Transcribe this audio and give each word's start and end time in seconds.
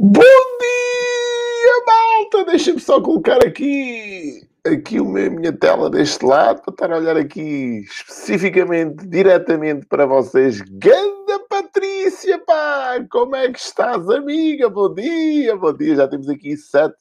Bom 0.00 0.20
dia, 0.22 1.84
malta! 1.84 2.44
Deixa-me 2.52 2.78
só 2.78 3.00
colocar 3.00 3.44
aqui, 3.44 4.48
aqui 4.64 4.96
a 4.96 5.02
minha 5.02 5.52
tela 5.52 5.90
deste 5.90 6.24
lado 6.24 6.62
para 6.62 6.72
estar 6.72 6.92
a 6.92 6.98
olhar 6.98 7.16
aqui 7.16 7.80
especificamente, 7.80 9.04
diretamente 9.08 9.86
para 9.86 10.06
vocês. 10.06 10.60
Ganda 10.60 11.40
Patrícia, 11.48 12.38
pá! 12.46 13.04
Como 13.10 13.34
é 13.34 13.50
que 13.50 13.58
estás, 13.58 14.08
amiga? 14.08 14.68
Bom 14.70 14.94
dia, 14.94 15.56
bom 15.56 15.72
dia. 15.72 15.96
Já 15.96 16.06
temos 16.06 16.28
aqui 16.28 16.56
sete, 16.56 16.94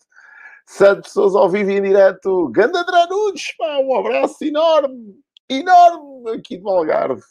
sete 0.65 1.03
pessoas 1.03 1.35
ao 1.35 1.51
vivo 1.51 1.69
e 1.69 1.77
em 1.77 1.83
direto. 1.83 2.49
Ganda 2.49 2.83
Dranudes, 2.83 3.55
pá! 3.57 3.77
Um 3.77 3.95
abraço 3.95 4.43
enorme, 4.43 5.19
enorme 5.47 6.31
aqui 6.31 6.57
do 6.57 6.67
Algarve. 6.67 7.21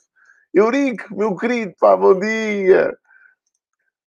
Eurico, 0.54 1.12
meu 1.16 1.34
querido, 1.34 1.74
pá, 1.80 1.96
bom 1.96 2.16
dia. 2.16 2.96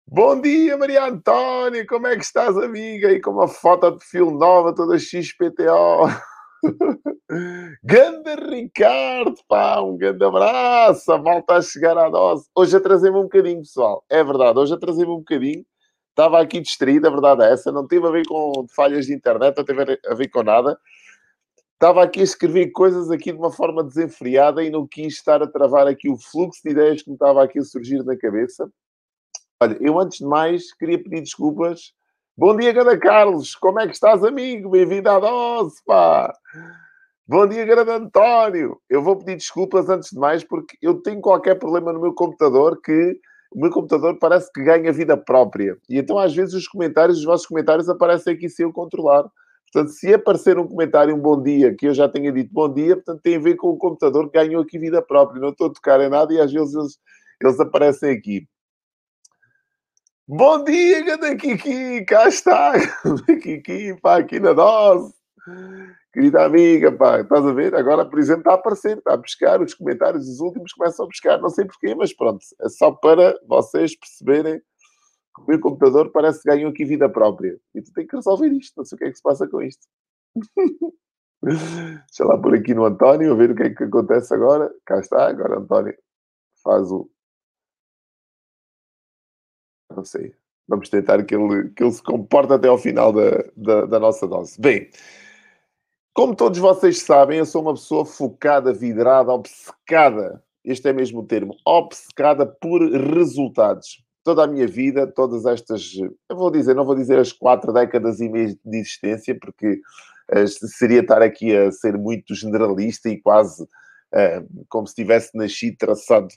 Bom 0.09 0.39
dia, 0.39 0.77
Maria 0.77 1.03
Antónia, 1.03 1.85
como 1.85 2.07
é 2.07 2.15
que 2.15 2.23
estás, 2.23 2.55
amiga? 2.57 3.11
E 3.11 3.19
com 3.19 3.31
uma 3.31 3.47
foto 3.47 3.91
de 3.91 3.97
perfil 3.97 4.31
nova, 4.31 4.73
toda 4.73 4.97
XPTO. 4.97 6.07
Ganda 7.83 8.35
Ricardo, 8.35 9.35
pá, 9.49 9.81
um 9.81 9.97
grande 9.97 10.23
abraço. 10.23 11.11
A 11.11 11.17
malta 11.17 11.55
a 11.55 11.61
chegar 11.61 11.97
à 11.97 12.09
dose. 12.09 12.47
Hoje 12.55 12.77
atrasei-me 12.77 13.17
um 13.17 13.23
bocadinho, 13.23 13.59
pessoal. 13.59 14.01
É 14.09 14.23
verdade, 14.23 14.57
hoje 14.57 14.73
atrasei-me 14.73 15.11
um 15.11 15.17
bocadinho. 15.17 15.65
Estava 16.11 16.39
aqui 16.39 16.61
distraído, 16.61 17.05
a 17.05 17.11
verdade 17.11 17.43
é 17.43 17.51
essa. 17.51 17.69
Não 17.69 17.85
teve 17.85 18.07
a 18.07 18.11
ver 18.11 18.25
com 18.27 18.65
falhas 18.73 19.07
de 19.07 19.13
internet, 19.13 19.57
não 19.57 19.65
teve 19.65 19.99
a 20.07 20.15
ver 20.15 20.29
com 20.29 20.41
nada. 20.41 20.79
Estava 21.73 22.01
aqui 22.01 22.21
a 22.21 22.23
escrever 22.23 22.71
coisas 22.71 23.11
aqui 23.11 23.33
de 23.33 23.37
uma 23.37 23.51
forma 23.51 23.83
desenfreada 23.83 24.63
e 24.63 24.69
não 24.69 24.87
quis 24.87 25.15
estar 25.15 25.43
a 25.43 25.47
travar 25.47 25.85
aqui 25.85 26.09
o 26.09 26.17
fluxo 26.17 26.61
de 26.63 26.71
ideias 26.71 27.01
que 27.01 27.09
me 27.09 27.15
estava 27.15 27.43
aqui 27.43 27.59
a 27.59 27.63
surgir 27.63 28.01
na 28.05 28.17
cabeça. 28.17 28.71
Olha, 29.59 29.75
eu 29.81 29.99
antes 29.99 30.19
de 30.19 30.25
mais 30.25 30.71
queria 30.75 31.01
pedir 31.01 31.21
desculpas. 31.21 31.91
Bom 32.37 32.55
dia, 32.55 32.71
Gada 32.71 32.95
Carlos. 32.95 33.55
Como 33.55 33.79
é 33.79 33.87
que 33.87 33.93
estás, 33.93 34.23
amigo? 34.23 34.69
Bem-vindo 34.69 35.09
à 35.09 35.19
dose, 35.19 35.77
pá. 35.83 36.31
Bom 37.27 37.47
dia, 37.47 37.65
grande 37.65 37.89
António. 37.89 38.79
Eu 38.87 39.01
vou 39.01 39.15
pedir 39.17 39.35
desculpas 39.35 39.89
antes 39.89 40.11
de 40.11 40.19
mais 40.19 40.43
porque 40.43 40.77
eu 40.79 41.01
tenho 41.01 41.19
qualquer 41.21 41.55
problema 41.55 41.91
no 41.91 41.99
meu 41.99 42.13
computador 42.13 42.79
que 42.79 43.19
o 43.51 43.59
meu 43.59 43.71
computador 43.71 44.19
parece 44.19 44.51
que 44.53 44.63
ganha 44.63 44.93
vida 44.93 45.17
própria. 45.17 45.75
E 45.89 45.97
então, 45.97 46.19
às 46.19 46.35
vezes, 46.35 46.53
os 46.53 46.67
comentários, 46.67 47.17
os 47.17 47.25
vossos 47.25 47.47
comentários 47.47 47.89
aparecem 47.89 48.35
aqui 48.35 48.47
sem 48.49 48.63
eu 48.63 48.71
controlar. 48.71 49.25
Portanto, 49.73 49.91
se 49.91 50.13
aparecer 50.13 50.59
um 50.59 50.67
comentário, 50.67 51.15
um 51.15 51.19
bom 51.19 51.41
dia, 51.41 51.73
que 51.75 51.87
eu 51.87 51.95
já 51.95 52.07
tenha 52.07 52.31
dito 52.31 52.53
bom 52.53 52.71
dia, 52.71 52.95
portanto, 52.95 53.21
tem 53.23 53.37
a 53.37 53.39
ver 53.39 53.55
com 53.55 53.69
o 53.69 53.77
computador 53.77 54.29
que 54.29 54.37
ganhou 54.37 54.61
aqui 54.61 54.77
vida 54.77 55.01
própria. 55.01 55.41
Não 55.41 55.49
estou 55.49 55.65
a 55.65 55.73
tocar 55.73 55.99
em 55.99 56.09
nada 56.09 56.31
e 56.31 56.39
às 56.39 56.53
vezes 56.53 56.75
eles, 56.75 56.99
eles 57.41 57.59
aparecem 57.59 58.11
aqui. 58.11 58.47
Bom 60.29 60.61
dia, 60.65 61.05
ganda 61.05 61.37
Kiki, 61.37 62.03
cá 62.03 62.27
está, 62.27 62.73
Kiki, 63.41 63.97
pá, 64.01 64.17
aqui 64.17 64.41
na 64.41 64.51
dose. 64.51 65.13
Querida 66.11 66.43
amiga, 66.43 66.91
pá, 66.91 67.21
estás 67.21 67.45
a 67.45 67.53
ver? 67.53 67.73
Agora, 67.73 68.03
por 68.03 68.19
exemplo, 68.19 68.41
está 68.41 68.51
a 68.51 68.55
aparecer, 68.55 68.97
está 68.97 69.13
a 69.13 69.17
pescar, 69.17 69.61
os 69.61 69.73
comentários, 69.73 70.27
os 70.27 70.41
últimos 70.41 70.73
começam 70.73 71.05
a 71.05 71.07
pescar, 71.07 71.39
não 71.39 71.47
sei 71.47 71.63
porquê, 71.63 71.95
mas 71.95 72.13
pronto, 72.13 72.45
é 72.59 72.67
só 72.67 72.91
para 72.91 73.39
vocês 73.47 73.95
perceberem 73.97 74.59
que 74.59 75.41
o 75.43 75.45
meu 75.47 75.61
computador 75.61 76.11
parece 76.11 76.41
que 76.41 76.49
ganhou 76.49 76.71
aqui 76.71 76.83
vida 76.83 77.07
própria. 77.07 77.57
E 77.73 77.81
tu 77.81 77.93
tens 77.93 78.07
que 78.07 78.15
resolver 78.17 78.49
isto, 78.49 78.73
não 78.75 78.83
sei 78.83 78.97
o 78.97 78.99
que 78.99 79.05
é 79.05 79.09
que 79.11 79.15
se 79.15 79.23
passa 79.23 79.47
com 79.47 79.61
isto. 79.61 79.87
Deixa 81.41 82.25
lá 82.25 82.37
por 82.37 82.53
aqui 82.53 82.73
no 82.73 82.83
António, 82.83 83.31
a 83.31 83.35
ver 83.37 83.51
o 83.51 83.55
que 83.55 83.63
é 83.63 83.69
que 83.73 83.85
acontece 83.85 84.33
agora. 84.33 84.69
Cá 84.85 84.99
está, 84.99 85.29
agora 85.29 85.57
António 85.57 85.95
faz 86.61 86.91
o, 86.91 87.09
não 89.95 90.03
sei. 90.03 90.33
Vamos 90.67 90.89
tentar 90.89 91.23
que 91.23 91.33
ele, 91.33 91.69
que 91.69 91.83
ele 91.83 91.91
se 91.91 92.03
comporte 92.03 92.51
até 92.51 92.67
ao 92.67 92.77
final 92.77 93.13
da, 93.13 93.43
da, 93.55 93.85
da 93.85 93.99
nossa 93.99 94.27
dose. 94.27 94.59
Bem, 94.59 94.89
como 96.13 96.35
todos 96.35 96.59
vocês 96.59 97.01
sabem, 97.01 97.39
eu 97.39 97.45
sou 97.45 97.61
uma 97.61 97.73
pessoa 97.73 98.05
focada, 98.05 98.73
vidrada, 98.73 99.31
obcecada. 99.31 100.43
Este 100.65 100.89
é 100.89 100.93
mesmo 100.93 101.21
o 101.21 101.25
termo, 101.25 101.55
obcecada 101.65 102.45
por 102.45 102.81
resultados. 102.91 104.03
Toda 104.23 104.43
a 104.43 104.47
minha 104.47 104.67
vida, 104.67 105.07
todas 105.07 105.45
estas, 105.45 105.93
eu 105.95 106.35
vou 106.35 106.51
dizer, 106.51 106.75
não 106.75 106.83
vou 106.83 106.95
dizer 106.95 107.17
as 107.17 107.31
quatro 107.31 107.71
décadas 107.71 108.19
e 108.19 108.27
meia 108.27 108.47
de 108.47 108.77
existência, 108.77 109.37
porque 109.39 109.79
uh, 110.33 110.47
seria 110.47 110.99
estar 110.99 111.21
aqui 111.21 111.55
a 111.55 111.71
ser 111.71 111.97
muito 111.97 112.35
generalista 112.35 113.07
e 113.07 113.21
quase 113.21 113.65
como 114.69 114.87
se 114.87 114.95
tivesse 114.95 115.35
nascido 115.35 115.77
traçado 115.77 116.27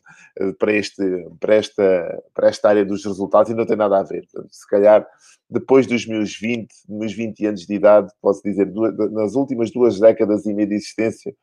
uh, 0.41 0.54
para, 0.54 0.72
este, 0.72 1.03
para, 1.38 1.54
esta, 1.54 2.22
para 2.34 2.48
esta 2.48 2.69
área 2.69 2.84
dos 2.84 3.04
resultados 3.04 3.50
e 3.50 3.54
não 3.54 3.66
tem 3.66 3.76
nada 3.76 3.98
a 3.98 4.03
ver. 4.03 4.26
Se 4.50 4.66
calhar, 4.69 5.06
depois 5.48 5.86
dos 5.86 6.06
meus 6.06 6.36
20, 6.36 6.69
meus 6.88 7.12
20 7.12 7.47
anos 7.47 7.66
de 7.66 7.75
idade, 7.75 8.12
posso 8.20 8.42
dizer, 8.42 8.70
nas 9.12 9.34
últimas 9.34 9.70
duas 9.70 10.00
décadas 10.00 10.47
e 10.47 10.53
meia 10.53 10.69
de 10.69 10.75
existência, 10.75 11.34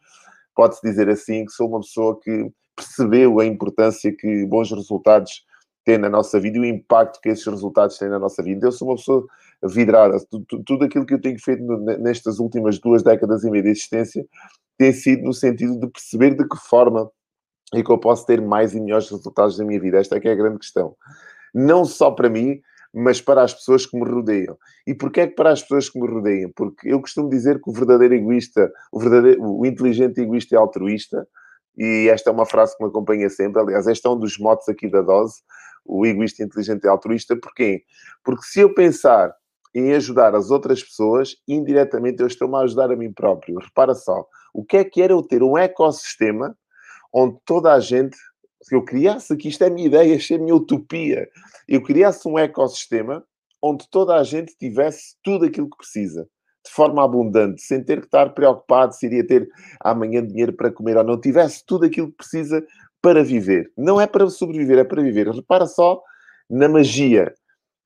pode-se 0.56 0.82
dizer 0.82 1.10
assim 1.10 1.46
que 1.46 1.52
sou 1.52 1.70
uma 1.70 1.80
pessoa 1.80 2.20
que 2.20 2.52
percebeu 2.76 3.40
a 3.40 3.46
importância 3.46 4.16
que 4.16 4.46
bons 4.46 4.72
resultados 4.72 5.46
têm 5.84 5.98
na 5.98 6.10
nossa 6.10 6.40
vida 6.40 6.58
e 6.58 6.62
o 6.62 6.66
impacto 6.66 7.20
que 7.22 7.30
esses 7.30 7.46
resultados 7.46 7.98
têm 7.98 8.10
na 8.10 8.20
nossa 8.20 8.44
vida. 8.44 8.68
Eu 8.68 8.72
sou 8.72 8.90
uma 8.90 8.98
pessoa 8.98 9.26
vidrada. 9.64 10.18
Tudo 10.66 10.84
aquilo 10.84 11.06
que 11.06 11.14
eu 11.14 11.22
tenho 11.22 11.40
feito 11.40 11.64
nestas 12.00 12.40
últimas 12.40 12.78
duas 12.78 13.02
décadas 13.02 13.44
e 13.44 13.50
meia 13.50 13.64
de 13.64 13.70
existência 13.70 14.26
tem 14.78 14.94
sido 14.94 15.24
no 15.24 15.34
sentido 15.34 15.80
de 15.80 15.88
perceber 15.88 16.36
de 16.36 16.48
que 16.48 16.58
forma 16.58 17.10
é 17.74 17.84
que 17.84 17.92
eu 17.92 17.98
posso 17.98 18.26
ter 18.26 18.42
mais 18.42 18.74
e 18.74 18.80
melhores 18.80 19.10
resultados 19.10 19.58
na 19.60 19.66
minha 19.66 19.80
vida. 19.80 19.98
Esta 19.98 20.16
é 20.16 20.20
que 20.20 20.28
é 20.28 20.32
a 20.32 20.36
grande 20.36 20.60
questão. 20.60 20.96
Não 21.54 21.84
só 21.84 22.12
para 22.12 22.30
mim, 22.30 22.62
mas 22.94 23.20
para 23.22 23.44
as 23.44 23.54
pessoas 23.54 23.86
que 23.86 23.98
me 23.98 24.10
rodeiam. 24.10 24.58
E 24.86 24.94
porquê 24.94 25.22
é 25.22 25.28
que 25.28 25.36
para 25.36 25.52
as 25.52 25.62
pessoas 25.62 25.90
que 25.90 26.00
me 26.00 26.08
rodeiam? 26.08 26.52
Porque 26.56 26.90
eu 26.90 27.02
costumo 27.02 27.30
dizer 27.30 27.62
que 27.62 27.70
o 27.70 27.74
verdadeiro 27.74 28.16
egoísta, 28.16 28.72
o, 28.92 29.00
verdadeiro, 29.00 29.44
o 29.44 29.66
inteligente 29.66 30.20
egoísta 30.20 30.56
é 30.56 30.58
altruísta, 30.58 31.28
e 31.78 32.10
esta 32.10 32.30
é 32.30 32.34
uma 32.34 32.46
frase 32.46 32.76
que 32.76 32.84
me 32.84 32.90
acompanha 32.90 33.30
sempre. 33.30 33.62
Aliás, 33.62 33.86
este 33.86 34.08
é 34.08 34.10
um 34.10 34.18
dos 34.18 34.38
motos 34.40 34.68
aqui 34.70 34.90
da 34.90 35.02
dose, 35.02 35.36
o 35.86 36.06
egoísta 36.06 36.44
inteligente 36.44 36.86
é 36.86 36.90
altruísta. 36.90 37.36
Porquê? 37.36 37.84
Porque 38.24 38.44
se 38.44 38.62
eu 38.62 38.74
pensar 38.74 39.34
em 39.80 39.94
ajudar 39.94 40.34
as 40.34 40.50
outras 40.50 40.84
pessoas, 40.84 41.36
indiretamente 41.48 42.22
eu 42.22 42.28
estou-me 42.28 42.56
a 42.56 42.62
ajudar 42.62 42.92
a 42.92 42.96
mim 42.96 43.12
próprio. 43.12 43.60
Repara 43.60 43.94
só, 43.94 44.26
o 44.54 44.64
que 44.64 44.78
é 44.78 44.84
que 44.84 45.02
era 45.02 45.14
eu 45.14 45.22
ter 45.22 45.44
um 45.44 45.58
ecossistema 45.58 46.58
onde 47.14 47.38
toda 47.46 47.74
a 47.74 47.80
gente, 47.80 48.18
se 48.62 48.76
eu 48.76 48.84
criasse 48.84 49.32
aqui, 49.32 49.50
isto 49.50 49.64
é 49.64 49.68
a 49.68 49.70
minha 49.70 49.86
ideia, 49.86 50.16
isto 50.16 50.34
é 50.34 50.38
a 50.38 50.40
minha 50.40 50.56
utopia, 50.56 51.30
eu 51.68 51.82
criasse 51.84 52.28
um 52.28 52.40
ecossistema 52.40 53.24
onde 53.62 53.88
toda 53.90 54.16
a 54.16 54.24
gente 54.24 54.56
tivesse 54.58 55.16
tudo 55.24 55.46
aquilo 55.46 55.70
que 55.70 55.78
precisa, 55.78 56.28
de 56.66 56.72
forma 56.72 57.04
abundante, 57.04 57.62
sem 57.62 57.84
ter 57.84 58.00
que 58.00 58.08
estar 58.08 58.34
preocupado 58.34 58.94
se 58.94 59.06
iria 59.06 59.26
ter 59.26 59.48
amanhã 59.80 60.26
dinheiro 60.26 60.54
para 60.54 60.72
comer 60.72 60.98
ou 60.98 61.04
não, 61.04 61.20
tivesse 61.20 61.64
tudo 61.66 61.86
aquilo 61.86 62.10
que 62.10 62.18
precisa 62.18 62.66
para 63.02 63.24
viver. 63.24 63.72
Não 63.78 64.02
é 64.02 64.08
para 64.08 64.28
sobreviver, 64.30 64.80
é 64.80 64.84
para 64.84 65.02
viver. 65.02 65.30
Repara 65.30 65.68
só 65.68 66.02
na 66.50 66.68
magia 66.68 67.34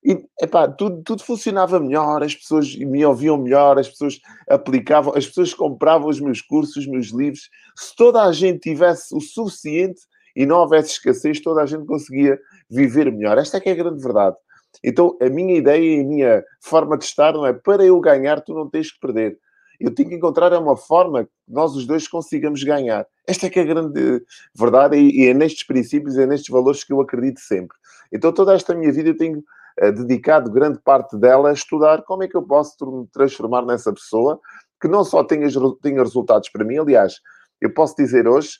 e, 0.04 0.24
epá, 0.40 0.66
tudo, 0.66 1.00
tudo 1.04 1.22
funcionava 1.22 1.78
melhor, 1.78 2.24
as 2.24 2.34
pessoas 2.34 2.74
me 2.76 3.04
ouviam 3.06 3.36
melhor, 3.36 3.78
as 3.78 3.88
pessoas 3.88 4.18
aplicavam, 4.48 5.14
as 5.16 5.26
pessoas 5.26 5.54
compravam 5.54 6.08
os 6.08 6.18
meus 6.18 6.40
cursos, 6.40 6.76
os 6.76 6.86
meus 6.88 7.08
livros. 7.08 7.48
Se 7.76 7.94
toda 7.94 8.22
a 8.22 8.32
gente 8.32 8.58
tivesse 8.60 9.14
o 9.14 9.20
suficiente 9.20 10.00
e 10.34 10.44
não 10.44 10.58
houvesse 10.58 10.92
escassez, 10.92 11.40
toda 11.40 11.62
a 11.62 11.66
gente 11.66 11.86
conseguia 11.86 12.38
viver 12.68 13.12
melhor. 13.12 13.38
Esta 13.38 13.58
é 13.58 13.60
que 13.60 13.68
é 13.68 13.72
a 13.72 13.76
grande 13.76 14.02
verdade. 14.02 14.36
Então, 14.82 15.16
a 15.20 15.28
minha 15.28 15.56
ideia 15.56 15.98
e 15.98 16.00
a 16.00 16.04
minha 16.04 16.44
forma 16.60 16.98
de 16.98 17.04
estar 17.04 17.32
não 17.32 17.46
é 17.46 17.52
para 17.52 17.84
eu 17.84 18.00
ganhar, 18.00 18.40
tu 18.40 18.54
não 18.54 18.68
tens 18.68 18.90
que 18.90 18.98
perder. 18.98 19.38
Eu 19.78 19.94
tenho 19.94 20.08
que 20.08 20.14
encontrar 20.14 20.52
uma 20.54 20.76
forma 20.76 21.24
que 21.24 21.30
nós 21.46 21.76
os 21.76 21.86
dois 21.86 22.08
consigamos 22.08 22.62
ganhar. 22.64 23.06
Esta 23.26 23.46
é 23.46 23.50
que 23.50 23.58
é 23.58 23.62
a 23.62 23.66
grande 23.66 24.22
verdade 24.54 24.96
e 24.96 25.28
é 25.28 25.34
nestes 25.34 25.64
princípios, 25.64 26.16
é 26.16 26.26
nestes 26.26 26.48
valores 26.48 26.82
que 26.82 26.92
eu 26.92 27.00
acredito 27.00 27.40
sempre. 27.40 27.76
Então, 28.12 28.32
toda 28.32 28.54
esta 28.54 28.74
minha 28.74 28.92
vida 28.92 29.10
eu 29.10 29.16
tenho 29.16 29.42
dedicado 29.76 30.50
grande 30.50 30.78
parte 30.80 31.16
dela 31.16 31.50
a 31.50 31.52
estudar 31.52 32.02
como 32.02 32.22
é 32.22 32.28
que 32.28 32.36
eu 32.36 32.42
posso 32.42 33.08
transformar 33.12 33.64
nessa 33.64 33.92
pessoa 33.92 34.40
que 34.82 34.88
não 34.88 35.04
só 35.04 35.22
tenha, 35.22 35.46
tenha 35.80 36.02
resultados 36.02 36.48
para 36.50 36.64
mim, 36.64 36.76
aliás, 36.76 37.14
eu 37.60 37.72
posso 37.72 37.94
dizer 37.96 38.26
hoje, 38.26 38.58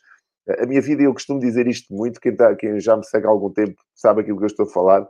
eh, 0.48 0.62
a 0.62 0.66
minha 0.66 0.80
vida, 0.80 1.02
eu 1.02 1.12
costumo 1.12 1.40
dizer 1.40 1.66
isto 1.66 1.92
muito, 1.92 2.20
quem, 2.20 2.34
tá, 2.34 2.54
quem 2.54 2.78
já 2.78 2.96
me 2.96 3.04
segue 3.04 3.26
há 3.26 3.30
algum 3.30 3.50
tempo 3.50 3.74
sabe 3.92 4.20
aquilo 4.20 4.38
que 4.38 4.44
eu 4.44 4.46
estou 4.46 4.64
a 4.64 4.68
falar, 4.68 5.08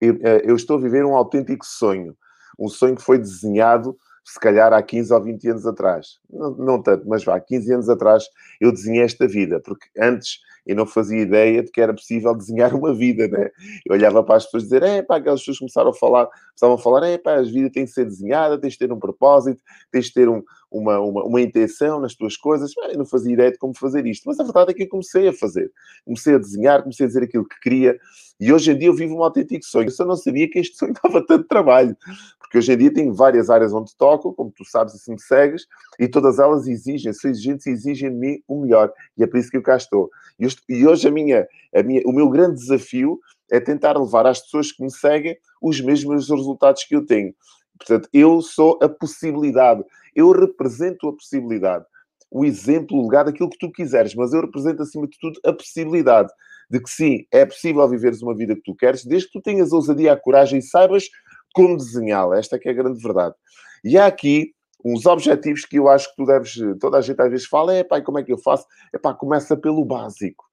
eu, 0.00 0.16
eh, 0.22 0.42
eu 0.44 0.54
estou 0.54 0.78
a 0.78 0.80
viver 0.80 1.04
um 1.04 1.16
autêntico 1.16 1.66
sonho, 1.66 2.16
um 2.56 2.68
sonho 2.68 2.94
que 2.94 3.02
foi 3.02 3.18
desenhado 3.18 3.96
se 4.28 4.38
calhar 4.38 4.74
há 4.74 4.82
15 4.82 5.14
ou 5.14 5.22
20 5.22 5.48
anos 5.48 5.66
atrás. 5.66 6.18
Não, 6.30 6.50
não, 6.50 6.82
tanto, 6.82 7.08
mas 7.08 7.24
vá, 7.24 7.40
15 7.40 7.72
anos 7.72 7.88
atrás 7.88 8.24
eu 8.60 8.70
desenhei 8.70 9.02
esta 9.02 9.26
vida, 9.26 9.58
porque 9.58 9.88
antes 9.98 10.40
eu 10.66 10.76
não 10.76 10.84
fazia 10.84 11.22
ideia 11.22 11.62
de 11.62 11.70
que 11.70 11.80
era 11.80 11.94
possível 11.94 12.34
desenhar 12.36 12.74
uma 12.74 12.94
vida, 12.94 13.26
né? 13.26 13.50
Eu 13.86 13.94
olhava 13.94 14.22
para 14.22 14.36
as 14.36 14.44
pessoas 14.44 14.64
dizer, 14.64 14.82
é 14.82 15.02
pá, 15.02 15.16
aquelas 15.16 15.40
pessoas 15.40 15.58
começaram 15.60 15.88
a 15.88 15.94
falar, 15.94 16.26
começavam 16.26 16.74
a 16.74 16.78
falar, 16.78 17.06
é 17.08 17.16
pá, 17.16 17.36
a 17.36 17.42
vida 17.42 17.70
tem 17.70 17.86
que 17.86 17.90
ser 17.90 18.04
desenhada, 18.04 18.60
tens 18.60 18.74
de 18.74 18.80
ter 18.80 18.92
um 18.92 18.98
propósito, 18.98 19.62
tens 19.90 20.06
de 20.06 20.12
ter 20.12 20.28
um, 20.28 20.42
uma, 20.70 21.00
uma, 21.00 21.24
uma 21.24 21.40
intenção 21.40 21.98
nas 21.98 22.14
tuas 22.14 22.36
coisas. 22.36 22.72
Eu 22.90 22.98
não 22.98 23.06
fazia 23.06 23.32
ideia 23.32 23.50
de 23.50 23.56
como 23.56 23.74
fazer 23.74 24.06
isto, 24.06 24.24
mas 24.26 24.38
a 24.38 24.44
verdade 24.44 24.72
é 24.72 24.74
que 24.74 24.82
eu 24.82 24.88
comecei 24.88 25.28
a 25.28 25.32
fazer. 25.32 25.72
Comecei 26.04 26.34
a 26.34 26.38
desenhar, 26.38 26.82
comecei 26.82 27.06
a 27.06 27.08
dizer 27.08 27.22
aquilo 27.22 27.48
que 27.48 27.58
queria, 27.60 27.98
e 28.40 28.52
hoje 28.52 28.70
em 28.70 28.78
dia 28.78 28.88
eu 28.88 28.94
vivo 28.94 29.16
um 29.16 29.24
autêntico 29.24 29.64
sonho. 29.64 29.88
Eu 29.88 29.92
só 29.92 30.04
não 30.04 30.16
sabia 30.16 30.48
que 30.48 30.58
este 30.58 30.76
sonho 30.76 30.92
dava 31.02 31.24
tanto 31.26 31.48
trabalho, 31.48 31.96
porque 32.48 32.58
hoje 32.58 32.72
em 32.72 32.78
dia 32.78 32.92
tenho 32.92 33.12
várias 33.12 33.50
áreas 33.50 33.74
onde 33.74 33.94
toco, 33.94 34.32
como 34.32 34.50
tu 34.50 34.64
sabes 34.64 34.94
e 34.94 34.98
se 34.98 35.10
me 35.10 35.20
segues, 35.20 35.66
e 35.98 36.08
todas 36.08 36.38
elas 36.38 36.66
exigem, 36.66 37.12
são 37.12 37.30
exigentes 37.30 37.66
e 37.66 37.70
exigem 37.70 38.10
de 38.10 38.16
mim 38.16 38.42
o 38.48 38.62
melhor, 38.62 38.90
e 39.18 39.22
é 39.22 39.26
por 39.26 39.38
isso 39.38 39.50
que 39.50 39.58
eu 39.58 39.62
cá 39.62 39.76
estou. 39.76 40.10
E 40.66 40.86
hoje 40.86 41.06
a 41.06 41.10
minha, 41.10 41.46
a 41.74 41.82
minha, 41.82 42.00
o 42.06 42.12
meu 42.12 42.30
grande 42.30 42.54
desafio 42.54 43.20
é 43.50 43.60
tentar 43.60 43.98
levar 43.98 44.26
às 44.26 44.40
pessoas 44.40 44.72
que 44.72 44.82
me 44.82 44.90
seguem 44.90 45.36
os 45.60 45.78
mesmos 45.82 46.30
resultados 46.30 46.84
que 46.84 46.96
eu 46.96 47.04
tenho. 47.04 47.34
Portanto, 47.76 48.08
eu 48.14 48.40
sou 48.40 48.78
a 48.82 48.88
possibilidade, 48.88 49.84
eu 50.16 50.32
represento 50.32 51.06
a 51.06 51.12
possibilidade, 51.12 51.84
o 52.30 52.46
exemplo, 52.46 52.96
o 52.96 53.02
legado, 53.02 53.28
aquilo 53.28 53.50
que 53.50 53.58
tu 53.58 53.70
quiseres, 53.70 54.14
mas 54.14 54.32
eu 54.32 54.40
represento 54.40 54.82
acima 54.82 55.06
de 55.06 55.18
tudo 55.20 55.38
a 55.44 55.52
possibilidade 55.52 56.32
de 56.70 56.80
que 56.80 56.90
sim, 56.90 57.26
é 57.30 57.46
possível 57.46 57.88
viveres 57.88 58.20
uma 58.22 58.34
vida 58.34 58.54
que 58.54 58.62
tu 58.62 58.74
queres, 58.74 59.04
desde 59.04 59.28
que 59.28 59.38
tu 59.38 59.42
tenhas 59.42 59.72
ousadia, 59.72 60.12
a 60.12 60.16
coragem 60.16 60.58
e 60.58 60.62
saibas 60.62 61.08
como 61.54 61.76
desenhá-la. 61.76 62.38
Esta 62.38 62.56
é 62.56 62.58
que 62.58 62.68
é 62.68 62.72
a 62.72 62.74
grande 62.74 63.02
verdade. 63.02 63.34
E 63.84 63.96
há 63.98 64.06
aqui 64.06 64.52
uns 64.84 65.06
objetivos 65.06 65.64
que 65.64 65.78
eu 65.78 65.88
acho 65.88 66.08
que 66.10 66.16
tu 66.16 66.24
deves, 66.24 66.54
toda 66.80 66.98
a 66.98 67.00
gente 67.00 67.20
às 67.20 67.30
vezes 67.30 67.46
fala, 67.46 67.74
é 67.74 67.82
pá, 67.82 68.00
como 68.00 68.18
é 68.18 68.22
que 68.22 68.32
eu 68.32 68.38
faço? 68.38 68.66
É 68.92 68.98
pá, 68.98 69.12
começa 69.14 69.56
pelo 69.56 69.84
básico. 69.84 70.44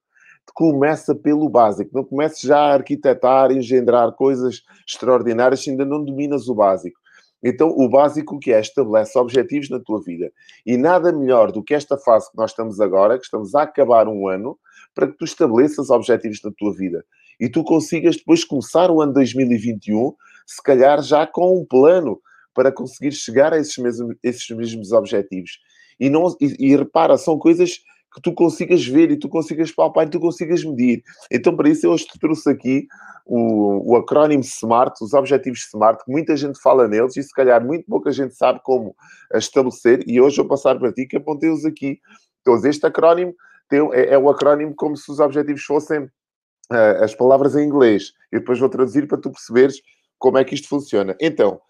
Começa 0.54 1.14
pelo 1.14 1.48
básico. 1.48 1.90
Não 1.92 2.04
comeces 2.04 2.40
já 2.40 2.58
a 2.58 2.74
arquitetar, 2.74 3.50
engendrar 3.50 4.12
coisas 4.12 4.62
extraordinárias 4.86 5.62
se 5.62 5.70
ainda 5.70 5.84
não 5.84 6.04
dominas 6.04 6.48
o 6.48 6.54
básico. 6.54 6.98
Então, 7.42 7.68
o 7.68 7.88
básico 7.88 8.38
que 8.38 8.52
é, 8.52 8.60
estabelece 8.60 9.18
objetivos 9.18 9.68
na 9.68 9.78
tua 9.78 10.02
vida. 10.02 10.32
E 10.64 10.76
nada 10.76 11.12
melhor 11.12 11.52
do 11.52 11.62
que 11.62 11.74
esta 11.74 11.96
fase 11.98 12.30
que 12.30 12.36
nós 12.36 12.50
estamos 12.50 12.80
agora, 12.80 13.18
que 13.18 13.24
estamos 13.24 13.54
a 13.54 13.62
acabar 13.62 14.08
um 14.08 14.26
ano, 14.26 14.58
para 14.94 15.06
que 15.06 15.16
tu 15.18 15.24
estabeleças 15.24 15.90
objetivos 15.90 16.40
na 16.42 16.50
tua 16.56 16.74
vida. 16.74 17.04
E 17.38 17.48
tu 17.48 17.62
consigas 17.62 18.16
depois 18.16 18.44
começar 18.44 18.90
o 18.90 19.02
ano 19.02 19.12
2021, 19.12 20.14
se 20.46 20.62
calhar 20.62 21.02
já 21.02 21.26
com 21.26 21.60
um 21.60 21.64
plano 21.64 22.20
para 22.54 22.72
conseguir 22.72 23.12
chegar 23.12 23.52
a 23.52 23.58
esses 23.58 23.76
mesmos, 23.76 24.16
esses 24.22 24.48
mesmos 24.50 24.92
objetivos. 24.92 25.58
E, 25.98 26.08
não, 26.08 26.34
e, 26.40 26.70
e 26.70 26.76
repara, 26.76 27.18
são 27.18 27.38
coisas 27.38 27.80
que 28.14 28.22
tu 28.22 28.32
consigas 28.32 28.86
ver 28.86 29.10
e 29.10 29.18
tu 29.18 29.28
consigas 29.28 29.70
palpar 29.70 30.06
e 30.06 30.10
tu 30.10 30.18
consigas 30.18 30.64
medir. 30.64 31.02
Então, 31.30 31.54
para 31.54 31.68
isso, 31.68 31.86
eu 31.86 31.90
hoje 31.90 32.06
te 32.06 32.18
trouxe 32.18 32.48
aqui 32.48 32.86
o, 33.26 33.92
o 33.92 33.96
acrónimo 33.96 34.42
SMART, 34.42 34.94
os 35.02 35.12
objetivos 35.12 35.68
SMART, 35.68 36.02
que 36.02 36.10
muita 36.10 36.34
gente 36.34 36.58
fala 36.60 36.88
neles 36.88 37.16
e 37.16 37.22
se 37.22 37.32
calhar 37.32 37.62
muito 37.62 37.84
pouca 37.86 38.10
gente 38.10 38.34
sabe 38.34 38.60
como 38.62 38.96
estabelecer. 39.34 40.02
E 40.06 40.18
hoje 40.18 40.38
eu 40.38 40.44
vou 40.44 40.56
passar 40.56 40.78
para 40.78 40.92
ti 40.92 41.06
que 41.06 41.16
apontei-os 41.16 41.64
aqui. 41.66 41.98
Então, 42.40 42.56
este 42.64 42.86
acrónimo 42.86 43.34
tem, 43.68 43.80
é, 43.92 44.14
é 44.14 44.18
o 44.18 44.30
acrónimo 44.30 44.74
como 44.74 44.96
se 44.96 45.10
os 45.10 45.20
objetivos 45.20 45.64
fossem 45.64 46.04
uh, 46.04 47.02
as 47.02 47.14
palavras 47.14 47.54
em 47.54 47.66
inglês. 47.66 48.12
E 48.32 48.38
depois 48.38 48.58
vou 48.58 48.68
traduzir 48.68 49.06
para 49.06 49.18
tu 49.18 49.30
perceberes 49.30 49.80
como 50.18 50.38
é 50.38 50.44
que 50.44 50.54
isto 50.54 50.68
funciona. 50.68 51.16
Então, 51.20 51.60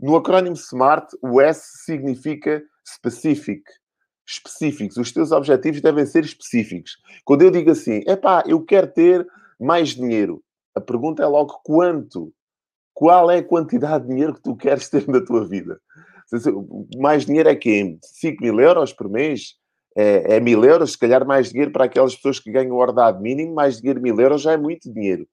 no 0.00 0.16
acrónimo 0.16 0.56
SMART, 0.56 1.12
o 1.22 1.40
S 1.40 1.84
significa 1.84 2.62
specific, 2.86 3.62
específicos. 4.26 4.96
Os 4.96 5.12
teus 5.12 5.30
objetivos 5.32 5.80
devem 5.80 6.04
ser 6.06 6.24
específicos. 6.24 6.96
Quando 7.24 7.42
eu 7.42 7.50
digo 7.50 7.70
assim, 7.70 8.02
epá, 8.06 8.42
eu 8.46 8.64
quero 8.64 8.88
ter 8.88 9.26
mais 9.60 9.90
dinheiro, 9.90 10.42
a 10.74 10.80
pergunta 10.80 11.22
é 11.22 11.26
logo 11.26 11.60
quanto? 11.62 12.32
Qual 12.94 13.30
é 13.30 13.38
a 13.38 13.44
quantidade 13.44 14.04
de 14.04 14.10
dinheiro 14.10 14.34
que 14.34 14.42
tu 14.42 14.56
queres 14.56 14.88
ter 14.88 15.06
na 15.08 15.20
tua 15.20 15.46
vida? 15.46 15.80
Mais 16.96 17.26
dinheiro 17.26 17.48
é 17.48 17.54
quê? 17.54 17.98
5 18.02 18.42
mil 18.42 18.60
euros 18.60 18.92
por 18.92 19.08
mês? 19.08 19.54
É, 19.96 20.36
é 20.36 20.40
mil 20.40 20.64
euros? 20.64 20.92
Se 20.92 20.98
calhar 20.98 21.26
mais 21.26 21.50
dinheiro 21.50 21.70
para 21.70 21.84
aquelas 21.84 22.14
pessoas 22.14 22.40
que 22.40 22.50
ganham 22.50 22.74
o 22.74 22.80
ordenado 22.80 23.20
mínimo, 23.20 23.54
mais 23.54 23.78
dinheiro 23.78 24.00
mil 24.00 24.18
euros 24.18 24.42
já 24.42 24.52
é 24.52 24.56
muito 24.56 24.92
dinheiro. 24.92 25.26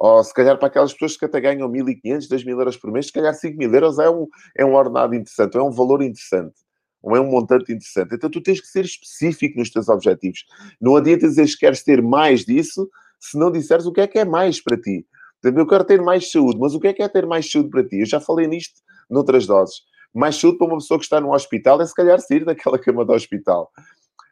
Ou 0.00 0.24
se 0.24 0.32
calhar 0.32 0.58
para 0.58 0.68
aquelas 0.68 0.94
pessoas 0.94 1.14
que 1.18 1.26
até 1.26 1.38
ganham 1.42 1.70
1.500, 1.70 2.26
2.000 2.26 2.58
euros 2.58 2.76
por 2.78 2.90
mês, 2.90 3.06
se 3.08 3.12
calhar 3.12 3.34
5 3.34 3.58
mil 3.58 3.70
euros 3.74 3.98
é 3.98 4.08
um, 4.08 4.26
é 4.56 4.64
um 4.64 4.74
ordenado 4.74 5.14
interessante, 5.14 5.58
é 5.58 5.62
um 5.62 5.70
valor 5.70 6.00
interessante 6.00 6.54
ou 7.02 7.14
é 7.14 7.20
um 7.20 7.30
montante 7.30 7.70
interessante. 7.70 8.14
Então 8.14 8.30
tu 8.30 8.40
tens 8.40 8.62
que 8.62 8.66
ser 8.66 8.86
específico 8.86 9.58
nos 9.58 9.70
teus 9.70 9.90
objetivos. 9.90 10.46
Não 10.80 10.96
adianta 10.96 11.28
dizer 11.28 11.46
que 11.46 11.58
queres 11.58 11.84
ter 11.84 12.02
mais 12.02 12.46
disso 12.46 12.88
se 13.18 13.38
não 13.38 13.52
disseres 13.52 13.84
o 13.84 13.92
que 13.92 14.00
é 14.00 14.06
que 14.06 14.18
é 14.18 14.24
mais 14.24 14.62
para 14.62 14.80
ti. 14.80 15.06
Eu 15.42 15.66
quero 15.66 15.84
ter 15.84 16.00
mais 16.00 16.30
saúde, 16.30 16.58
mas 16.58 16.74
o 16.74 16.80
que 16.80 16.88
é 16.88 16.92
que 16.94 17.02
é 17.02 17.08
ter 17.08 17.26
mais 17.26 17.50
saúde 17.50 17.68
para 17.68 17.86
ti? 17.86 18.00
Eu 18.00 18.06
já 18.06 18.20
falei 18.20 18.46
nisto 18.46 18.80
noutras 19.08 19.46
doses. 19.46 19.82
Mais 20.14 20.36
saúde 20.36 20.56
para 20.56 20.66
uma 20.66 20.78
pessoa 20.78 20.98
que 20.98 21.04
está 21.04 21.20
no 21.20 21.34
hospital 21.34 21.80
é 21.80 21.86
se 21.86 21.94
calhar 21.94 22.18
sair 22.20 22.44
daquela 22.44 22.78
cama 22.78 23.04
do 23.04 23.12
hospital. 23.12 23.70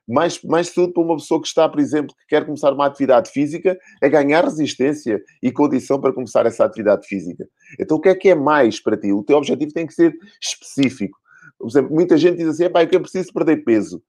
Mais, 0.09 0.43
mais 0.43 0.69
saúde 0.69 0.95
para 0.95 1.03
uma 1.03 1.17
pessoa 1.17 1.41
que 1.41 1.47
está, 1.47 1.69
por 1.69 1.79
exemplo, 1.79 2.15
que 2.17 2.27
quer 2.29 2.47
começar 2.47 2.73
uma 2.73 2.87
atividade 2.87 3.31
física, 3.31 3.79
é 4.01 4.09
ganhar 4.09 4.43
resistência 4.43 5.23
e 5.43 5.53
condição 5.53 6.01
para 6.01 6.15
começar 6.15 6.47
essa 6.47 6.65
atividade 6.65 7.07
física. 7.07 7.47
Então, 7.79 7.99
o 7.99 8.01
que 8.01 8.09
é 8.09 8.15
que 8.15 8.31
é 8.31 8.35
mais 8.35 8.81
para 8.81 8.97
ti? 8.97 9.13
O 9.13 9.23
teu 9.23 9.37
objetivo 9.37 9.73
tem 9.73 9.87
que 9.87 9.93
ser 9.93 10.15
específico. 10.41 11.19
Por 11.59 11.69
exemplo, 11.69 11.95
muita 11.95 12.17
gente 12.17 12.39
diz 12.39 12.49
assim: 12.49 12.65
é 12.65 12.87
que 12.87 12.97
eu 12.97 13.01
preciso 13.01 13.33
perder 13.33 13.65
peso. 13.65 14.03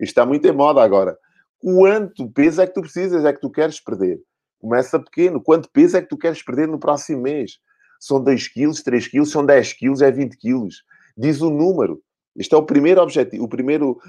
Isto 0.00 0.12
está 0.12 0.24
muito 0.24 0.46
em 0.46 0.52
moda 0.52 0.82
agora. 0.82 1.16
Quanto 1.58 2.30
peso 2.30 2.62
é 2.62 2.66
que 2.66 2.74
tu 2.74 2.80
precisas, 2.80 3.24
é 3.24 3.32
que 3.32 3.40
tu 3.40 3.50
queres 3.50 3.78
perder? 3.78 4.20
Começa 4.58 4.98
pequeno. 4.98 5.40
Quanto 5.40 5.70
peso 5.70 5.96
é 5.96 6.02
que 6.02 6.08
tu 6.08 6.16
queres 6.16 6.42
perder 6.42 6.66
no 6.66 6.78
próximo 6.78 7.22
mês? 7.22 7.58
São 8.00 8.22
2 8.22 8.48
quilos, 8.48 8.82
3 8.82 9.06
quilos, 9.06 9.30
são 9.30 9.44
10 9.44 9.72
quilos, 9.74 10.02
é 10.02 10.10
20 10.10 10.36
quilos. 10.36 10.82
Diz 11.16 11.40
o 11.40 11.50
número. 11.50 12.00
Este 12.36 12.54
é 12.54 12.58
o 12.58 12.64
primeiro 12.64 13.00
objetivo, 13.02 13.44
o 13.44 13.48
primeiro, 13.48 14.00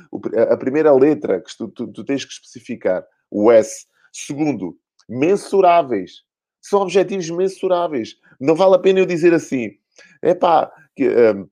a 0.50 0.56
primeira 0.56 0.94
letra 0.94 1.42
que 1.42 1.58
tu, 1.58 1.68
tu, 1.68 1.88
tu 1.88 2.04
tens 2.06 2.24
que 2.24 2.32
especificar, 2.32 3.06
o 3.30 3.52
S. 3.52 3.86
Segundo, 4.12 4.78
mensuráveis. 5.10 6.24
São 6.62 6.82
objetivos 6.82 7.30
mensuráveis. 7.30 8.16
Não 8.40 8.56
vale 8.56 8.76
a 8.76 8.80
pena 8.80 9.00
eu 9.00 9.06
dizer 9.06 9.34
assim, 9.34 9.72
é 10.22 10.34
pá, 10.34 10.72
um, 11.36 11.50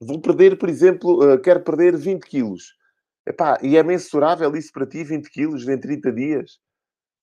Vou 0.00 0.20
perder, 0.20 0.58
por 0.58 0.68
exemplo, 0.68 1.34
uh, 1.34 1.40
quero 1.40 1.60
perder 1.60 1.96
20 1.96 2.22
quilos. 2.24 2.74
Epá, 3.26 3.58
e 3.62 3.76
é 3.76 3.82
mensurável 3.82 4.54
isso 4.54 4.70
para 4.72 4.86
ti, 4.86 5.02
20 5.02 5.30
quilos 5.30 5.66
em 5.66 5.78
30 5.78 6.12
dias? 6.12 6.58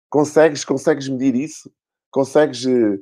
Consegues, 0.10 0.66
consegues 0.66 1.08
medir 1.08 1.36
isso? 1.36 1.72
Consegues... 2.12 2.66
Uh, 2.66 3.00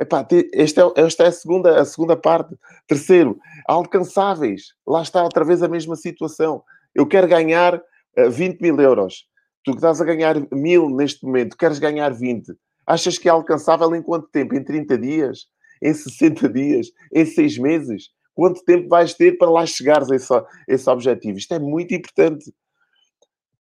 epá, 0.00 0.26
esta, 0.52 0.82
é, 0.96 1.00
esta 1.02 1.24
é 1.24 1.26
a 1.26 1.32
segunda, 1.32 1.80
a 1.80 1.84
segunda 1.84 2.16
parte. 2.16 2.54
Terceiro, 2.86 3.38
alcançáveis. 3.66 4.74
Lá 4.86 5.02
está 5.02 5.22
outra 5.22 5.44
vez 5.44 5.62
a 5.62 5.68
mesma 5.68 5.96
situação. 5.96 6.62
Eu 6.94 7.06
quero 7.06 7.28
ganhar 7.28 7.76
uh, 7.76 7.80
eh, 8.16 8.28
20 8.28 8.60
mil 8.60 8.80
euros. 8.80 9.24
Tu 9.64 9.72
que 9.72 9.78
estás 9.78 10.00
a 10.00 10.04
ganhar 10.04 10.36
mil 10.50 10.88
neste 10.88 11.24
momento, 11.24 11.56
queres 11.56 11.78
ganhar 11.78 12.12
20. 12.12 12.52
Achas 12.86 13.18
que 13.18 13.28
é 13.28 13.30
alcançável 13.30 13.94
em 13.94 14.02
quanto 14.02 14.28
tempo? 14.28 14.54
Em 14.54 14.64
30 14.64 14.98
dias? 14.98 15.46
Em 15.82 15.92
60 15.92 16.48
dias? 16.48 16.88
Em 17.12 17.24
6 17.24 17.58
meses? 17.58 18.10
quanto 18.40 18.64
tempo 18.64 18.88
vais 18.88 19.12
ter 19.12 19.36
para 19.36 19.50
lá 19.50 19.66
chegares 19.66 20.10
a 20.10 20.16
esse, 20.16 20.32
a 20.32 20.46
esse 20.66 20.88
objetivo. 20.88 21.36
Isto 21.36 21.52
é 21.52 21.58
muito 21.58 21.92
importante. 21.94 22.50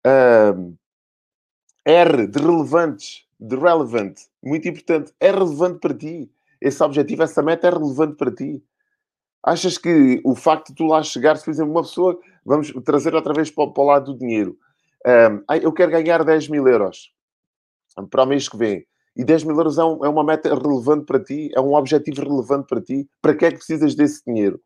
Um, 0.05 0.75
R, 1.83 2.27
de 2.27 2.39
relevantes, 2.39 3.25
de 3.39 3.55
relevant, 3.55 4.15
muito 4.43 4.67
importante. 4.67 5.13
É 5.19 5.31
relevante 5.31 5.79
para 5.79 5.93
ti. 5.93 6.31
Esse 6.59 6.83
objetivo, 6.83 7.23
essa 7.23 7.41
meta 7.41 7.67
é 7.67 7.69
relevante 7.69 8.15
para 8.15 8.33
ti. 8.33 8.61
Achas 9.41 9.77
que 9.77 10.19
o 10.25 10.35
facto 10.35 10.69
de 10.69 10.75
tu 10.75 10.85
lá 10.85 11.01
chegares, 11.01 11.43
por 11.43 11.51
exemplo, 11.51 11.71
uma 11.71 11.83
pessoa, 11.83 12.19
vamos 12.45 12.71
trazer 12.83 13.15
outra 13.15 13.33
vez 13.33 13.49
para, 13.49 13.71
para 13.71 13.83
o 13.83 13.85
lado 13.85 14.13
do 14.13 14.19
dinheiro. 14.19 14.57
Um, 15.05 15.55
eu 15.61 15.71
quero 15.71 15.91
ganhar 15.91 16.23
10 16.25 16.49
mil 16.49 16.67
euros 16.67 17.13
para 18.09 18.23
o 18.23 18.27
mês 18.27 18.49
que 18.49 18.57
vem. 18.57 18.85
E 19.15 19.23
10 19.23 19.45
mil 19.45 19.55
euros 19.55 19.77
é, 19.77 19.83
um, 19.83 20.05
é, 20.05 20.09
uma 20.09 20.23
meta 20.23 20.53
relevante 20.53 21.05
para 21.05 21.23
ti, 21.23 21.49
é 21.55 21.61
um 21.61 21.73
objetivo 21.73 22.21
relevante 22.21 22.67
para 22.67 22.81
ti. 22.81 23.09
Para 23.21 23.35
que 23.35 23.45
é 23.45 23.51
que 23.51 23.57
precisas 23.57 23.95
desse 23.95 24.21
dinheiro? 24.25 24.61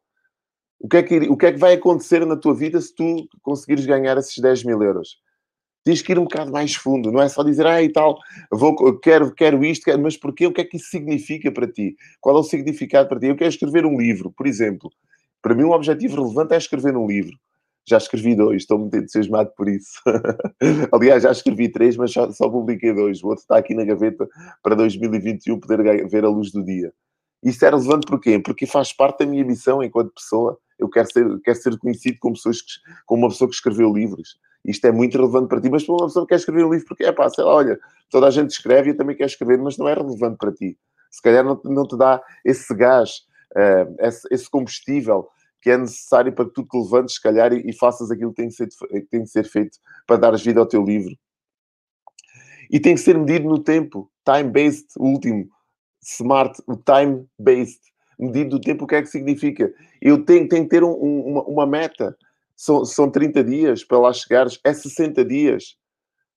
O 0.80 0.88
que, 0.88 0.98
é 0.98 1.04
que, 1.04 1.18
o 1.30 1.38
que 1.38 1.46
é 1.46 1.52
que 1.54 1.60
vai 1.60 1.74
acontecer 1.74 2.26
na 2.26 2.36
tua 2.36 2.54
vida 2.54 2.82
se 2.82 2.94
tu 2.94 3.28
conseguires 3.42 3.86
ganhar 3.86 4.18
esses 4.18 4.38
10 4.38 4.66
mil 4.66 4.82
euros? 4.82 5.18
Tens 5.84 6.02
que 6.02 6.14
ir 6.14 6.20
um 6.20 6.24
bocado 6.24 6.52
mais 6.52 6.76
fundo, 6.76 7.12
não 7.12 7.22
é 7.22 7.28
só 7.28 7.44
dizer, 7.44 7.66
ah, 7.68 7.82
e 7.82 7.90
tal, 7.90 8.18
vou, 8.50 8.98
quero, 9.00 9.34
quero 9.34 9.64
isto, 9.66 9.84
quero, 9.84 10.02
mas 10.02 10.16
porquê? 10.16 10.48
O 10.48 10.54
que 10.54 10.62
é 10.62 10.64
que 10.64 10.78
isso 10.78 10.90
significa 10.90 11.52
para 11.52 11.68
ti? 11.68 11.98
Qual 12.22 12.38
é 12.38 12.40
o 12.40 12.44
significado 12.44 13.10
para 13.10 13.20
ti? 13.20 13.28
Eu 13.28 13.36
quero 13.36 13.50
escrever 13.50 13.86
um 13.86 13.98
livro, 14.00 14.32
por 14.32 14.48
exemplo. 14.48 14.90
Para 15.42 15.54
mim, 15.54 15.64
um 15.64 15.72
objetivo 15.72 16.22
relevante 16.22 16.54
é 16.54 16.58
escrever 16.58 16.96
um 16.96 17.06
livro. 17.06 17.38
Já 17.86 17.98
escrevi 17.98 18.34
dois, 18.34 18.62
estou 18.62 18.80
muito 18.80 18.96
entusiasmado 18.96 19.52
por 19.58 19.68
isso. 19.68 20.00
Aliás, 20.94 21.24
já 21.24 21.32
escrevi 21.32 21.68
três, 21.68 21.98
mas 21.98 22.14
só, 22.14 22.32
só, 22.32 22.50
publiquei 22.50 22.94
dois. 22.94 23.22
O 23.22 23.28
outro 23.28 23.42
está 23.42 23.58
aqui 23.58 23.74
na 23.74 23.84
gaveta 23.84 24.26
para 24.62 24.74
2021 24.76 25.60
poder 25.60 26.08
ver 26.08 26.24
a 26.24 26.30
luz 26.30 26.50
do 26.50 26.64
dia. 26.64 26.94
Isso 27.44 27.66
é 27.66 27.70
relevante 27.70 28.08
porquê? 28.08 28.40
Porque 28.40 28.66
faz 28.66 28.94
parte 28.94 29.20
da 29.20 29.26
minha 29.26 29.44
missão 29.44 29.84
enquanto 29.84 30.14
pessoa. 30.14 30.58
Eu 30.80 30.90
quero 30.90 31.12
ser, 31.12 31.40
quero 31.42 31.58
ser 31.58 31.78
conhecido 31.78 32.18
como, 32.22 32.36
pessoas 32.36 32.62
que, 32.62 32.72
como 33.06 33.24
uma 33.24 33.30
pessoa 33.30 33.50
que 33.50 33.56
escreveu 33.56 33.94
livros. 33.94 34.38
Isto 34.66 34.86
é 34.88 34.92
muito 34.92 35.18
relevante 35.18 35.48
para 35.48 35.62
ti, 35.62 35.70
mas 35.70 35.84
para 35.84 35.96
uma 35.96 36.06
pessoa 36.08 36.26
que 36.26 36.30
quer 36.30 36.36
escrever 36.36 36.66
um 36.66 36.72
livro, 36.72 36.88
porque 36.88 37.04
é 37.04 37.12
pá, 37.12 37.30
sei 37.30 37.44
lá, 37.44 37.54
olha, 37.54 37.80
toda 38.10 38.28
a 38.28 38.32
gente 38.32 38.52
escreve 38.52 38.90
e 38.90 38.92
eu 38.94 38.98
também 38.98 39.16
quero 39.16 39.30
escrever, 39.30 39.58
mas 39.58 39.78
não 39.78 39.88
é 39.88 39.94
relevante 39.94 40.38
para 40.38 40.52
ti. 40.52 40.78
Se 41.12 41.22
calhar 41.22 41.44
não, 41.44 41.60
não 41.66 41.86
te 41.86 41.98
dá 41.98 42.22
esse 42.46 42.74
gás, 42.74 43.24
uh, 43.56 43.96
esse, 44.00 44.28
esse 44.32 44.50
combustível 44.50 45.28
que 45.62 45.70
é 45.70 45.78
necessário 45.78 46.34
para 46.34 46.46
que 46.46 46.52
tu 46.52 46.64
te 46.64 46.78
levantes, 46.78 47.16
se 47.16 47.22
calhar, 47.22 47.54
e, 47.54 47.70
e 47.70 47.74
faças 47.74 48.12
aquilo 48.12 48.32
que 48.32 48.42
tem, 48.42 48.50
que 48.50 48.56
ser, 48.56 48.68
que 48.68 49.02
tem 49.02 49.22
que 49.22 49.30
ser 49.30 49.46
feito 49.46 49.78
para 50.06 50.18
dar 50.18 50.36
vida 50.36 50.60
ao 50.60 50.66
teu 50.66 50.84
livro. 50.84 51.16
E 52.70 52.80
tem 52.80 52.96
que 52.96 53.02
ser 53.02 53.18
medido 53.18 53.48
no 53.48 53.60
tempo. 53.60 54.12
Time-based, 54.26 54.88
o 54.98 55.08
último. 55.08 55.48
Smart, 56.02 56.62
o 56.68 56.76
time-based. 56.76 57.80
Medido 58.20 58.58
do 58.58 58.62
tempo, 58.62 58.84
o 58.84 58.88
que 58.88 58.96
é 58.96 59.02
que 59.02 59.08
significa? 59.08 59.74
Eu 60.02 60.26
tenho, 60.26 60.48
tenho 60.50 60.64
que 60.64 60.70
ter 60.70 60.84
um, 60.84 60.92
um, 60.92 61.28
uma, 61.28 61.44
uma, 61.44 61.66
meta. 61.66 62.18
São, 62.56 62.86
são 62.86 63.10
30 63.10 63.44
dias 63.44 63.84
para 63.84 64.00
lá 64.00 64.14
chegares. 64.14 64.60
É 64.64 64.74
60 64.74 65.24
dias. 65.26 65.76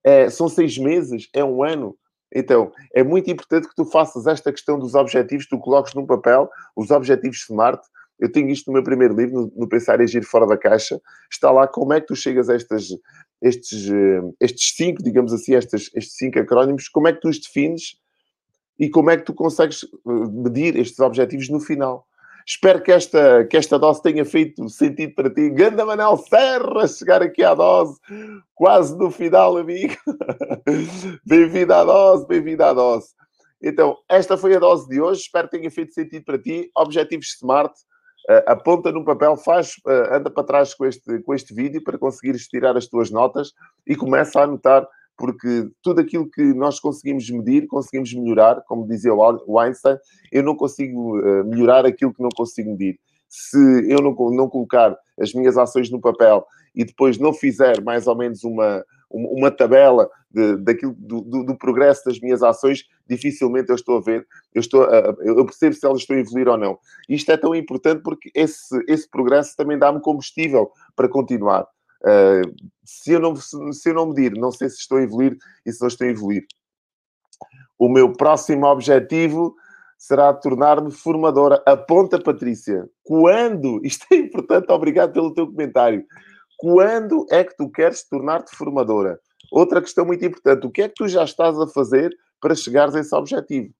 É, 0.05 0.31
são 0.31 0.49
seis 0.49 0.79
meses. 0.79 1.29
É 1.35 1.45
um 1.45 1.63
ano. 1.63 1.97
Então, 2.35 2.73
é 2.95 3.03
muito 3.03 3.31
importante 3.31 3.69
que 3.69 3.75
tu 3.75 3.85
faças 3.85 4.27
esta 4.27 4.53
questão 4.53 4.79
dos 4.79 4.95
objetivos, 4.95 5.47
tu 5.47 5.59
coloques 5.59 5.95
num 5.95 6.07
papel 6.07 6.51
os 6.77 6.91
objetivos 6.91 7.45
SMART. 7.45 7.81
Eu 8.19 8.31
tenho 8.33 8.49
isto 8.49 8.67
no 8.69 8.73
meu 8.73 8.83
primeiro 8.83 9.15
livro, 9.15 9.43
no, 9.43 9.53
no 9.55 9.69
Pensar 9.69 10.01
e 10.01 10.05
Agir 10.05 10.25
Fora 10.25 10.47
da 10.47 10.57
Caixa. 10.57 11.01
Está 11.31 11.51
lá 11.51 11.69
como 11.69 11.93
é 11.93 12.01
que 12.01 12.07
tu 12.07 12.17
chegas 12.17 12.49
a 12.49 12.55
estas, 12.55 12.89
estes, 13.43 13.89
estes 14.41 14.75
cinco, 14.75 15.03
digamos 15.03 15.33
assim, 15.33 15.55
estes, 15.55 15.91
estes 15.95 16.17
cinco 16.17 16.39
acrónimos, 16.39 16.89
como 16.89 17.09
é 17.09 17.13
que 17.13 17.21
tu 17.21 17.29
os 17.29 17.39
defines 17.39 17.97
e 18.79 18.89
como 18.91 19.11
é 19.11 19.17
que 19.17 19.25
tu 19.25 19.35
consegues 19.35 19.85
eh, 19.85 20.11
medir 20.31 20.77
estes 20.77 20.99
objetivos 21.01 21.49
no 21.49 21.61
final. 21.61 22.07
Espero 22.49 22.81
que 22.81 22.93
esta, 22.93 23.45
que 23.45 23.57
esta 23.57 23.77
dose 23.77 24.01
tenha 24.01 24.25
feito 24.25 24.69
sentido 24.69 25.17
para 25.17 25.29
ti. 25.29 25.51
Ganda 25.51 25.85
Manel 25.85 26.17
Serra, 26.17 26.87
chegar 26.87 27.21
aqui 27.21 27.43
à 27.43 27.53
dose, 27.55 27.99
quase 28.55 28.97
no 28.97 29.11
final, 29.11 29.57
amigo. 29.57 29.97
bem-vindo 31.27 31.75
à 31.75 31.83
dose, 31.83 32.25
bem-vindo 32.29 32.63
à 32.63 32.73
dose. 32.73 33.09
Então, 33.61 33.97
esta 34.09 34.37
foi 34.37 34.55
a 34.55 34.61
dose 34.61 34.89
de 34.89 35.01
hoje. 35.01 35.23
Espero 35.23 35.49
que 35.49 35.59
tenha 35.59 35.69
feito 35.73 35.93
sentido 35.93 36.25
para 36.25 36.39
ti. 36.39 36.71
Objetivos 36.77 37.37
Smart. 37.37 37.75
Uh, 38.29 38.43
aponta 38.47 38.93
num 38.93 39.05
papel, 39.05 39.37
faz, 39.37 39.75
uh, 39.85 40.15
anda 40.15 40.31
para 40.31 40.45
trás 40.45 40.75
com 40.75 40.85
este, 40.85 41.21
com 41.23 41.35
este 41.35 41.53
vídeo 41.53 41.83
para 41.83 41.99
conseguires 41.99 42.47
tirar 42.49 42.77
as 42.77 42.87
tuas 42.87 43.11
notas 43.11 43.53
e 43.87 43.95
começa 43.95 44.41
a 44.41 44.45
anotar 44.45 44.87
porque 45.17 45.69
tudo 45.83 46.01
aquilo 46.01 46.29
que 46.31 46.43
nós 46.55 46.79
conseguimos 46.79 47.29
medir, 47.31 47.67
conseguimos 47.67 48.13
melhorar, 48.13 48.63
como 48.67 48.87
dizia 48.87 49.15
o 49.15 49.59
Einstein, 49.59 49.97
eu 50.31 50.43
não 50.43 50.55
consigo 50.55 51.19
uh, 51.19 51.45
melhorar 51.45 51.87
aquilo 51.87 52.13
que 52.13 52.23
não 52.23 52.31
consigo 52.35 52.71
medir. 52.71 52.99
Se 53.29 53.59
eu 53.91 53.99
não, 54.01 54.15
não 54.31 54.49
colocar 54.49 54.97
as 55.19 55.33
minhas 55.33 55.57
ações 55.57 55.91
no 55.91 56.01
papel 56.01 56.47
e 56.75 56.85
depois 56.85 57.19
não 57.19 57.33
fizer 57.33 57.83
mais 57.83 58.07
ou 58.07 58.17
menos 58.17 58.45
uma, 58.45 58.85
uma 59.11 59.51
tabela 59.51 60.09
de, 60.31 60.57
daquilo, 60.59 60.95
do, 60.99 61.23
do, 61.23 61.45
do, 61.45 61.57
progresso 61.57 62.05
das 62.05 62.21
minhas 62.21 62.43
ações, 62.43 62.85
dificilmente 63.09 63.71
eu 63.71 63.75
estou 63.75 63.97
a 63.97 64.01
ver, 64.01 64.27
eu, 64.55 64.61
estou 64.61 64.85
a, 64.85 65.17
eu 65.21 65.45
percebo 65.47 65.75
se 65.75 65.87
elas 65.87 66.01
estão 66.01 66.17
a 66.17 66.21
evoluir 66.21 66.49
ou 66.49 66.59
não. 66.59 66.79
Isto 67.09 67.33
é 67.33 67.37
tão 67.37 67.55
importante 67.55 68.03
porque 68.03 68.31
esse, 68.35 68.79
esse 68.87 69.09
progresso 69.09 69.57
também 69.57 69.79
dá-me 69.79 70.01
combustível 70.01 70.71
para 70.95 71.09
continuar. 71.09 71.67
Se, 72.85 73.13
eu 73.13 73.21
não, 73.21 73.35
se 73.37 73.89
eu 73.89 73.95
não 73.95 74.07
medir, 74.07 74.33
não 74.33 74.53
sei 74.53 74.69
se 74.69 74.77
estou 74.77 74.99
a 74.99 75.03
evoluir 75.03 75.37
e 75.65 75.73
se 75.73 75.81
não 75.81 75.89
estou 75.89 76.07
a 76.07 76.11
evoluir. 76.11 76.47
O 77.79 77.89
meu 77.89 78.13
próximo 78.13 78.67
objetivo 78.67 79.55
será 79.99 80.33
tornar-me 80.33 80.91
formadora. 80.91 81.63
Aponta, 81.67 82.21
Patrícia. 82.21 82.89
Quando? 83.03 83.81
Isto 83.85 84.07
é 84.13 84.17
importante, 84.17 84.71
obrigado 84.71 85.13
pelo 85.13 85.35
teu 85.35 85.47
comentário. 85.47 86.05
Quando 86.57 87.27
é 87.31 87.45
que 87.45 87.57
tu 87.57 87.69
queres 87.71 88.07
tornar-te 88.09 88.55
formadora? 88.57 89.21
Outra 89.51 89.81
questão 89.81 90.05
muito 90.05 90.25
importante. 90.25 90.67
O 90.67 90.71
que 90.71 90.83
é 90.83 90.89
que 90.89 90.95
tu 90.95 91.09
já 91.09 91.25
estás 91.25 91.59
a 91.59 91.67
fazer 91.67 92.17
para 92.41 92.55
chegares 92.55 92.95
a 92.95 93.01
esse 93.01 93.15
objetivo? 93.15 93.73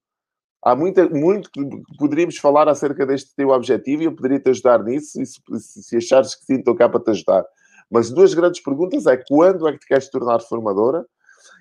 Há 0.63 0.75
muita, 0.75 1.07
muito 1.09 1.49
que 1.51 1.61
poderíamos 1.97 2.37
falar 2.37 2.67
acerca 2.67 3.05
deste 3.05 3.33
teu 3.35 3.49
objetivo 3.49 4.01
e 4.01 4.05
eu 4.05 4.15
poderia 4.15 4.39
te 4.39 4.49
ajudar 4.49 4.83
nisso. 4.83 5.21
E 5.21 5.25
se, 5.25 5.39
se 5.59 5.97
achares 5.97 6.35
que 6.35 6.45
sim, 6.45 6.55
estou 6.55 6.75
cá 6.75 6.89
para 6.89 6.99
te 6.99 7.11
ajudar. 7.11 7.45
Mas 7.89 8.09
duas 8.09 8.33
grandes 8.33 8.61
perguntas 8.61 9.05
é 9.05 9.17
quando 9.17 9.67
é 9.67 9.73
que 9.73 9.79
te 9.79 9.87
queres 9.87 10.09
tornar 10.09 10.39
formadora 10.41 11.05